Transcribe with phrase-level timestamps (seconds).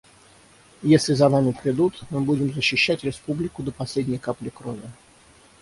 [0.81, 4.89] Если за нами придут, мы будем защищать Республику до последней капли крови.